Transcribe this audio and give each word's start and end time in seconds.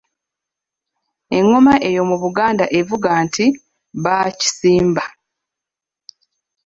Engoma 1.37 1.73
eyo 1.89 2.01
mu 2.09 2.15
Buganda 2.23 2.65
evuga 2.79 3.11
nti 3.25 3.45
bbaakisimba. 3.99 5.03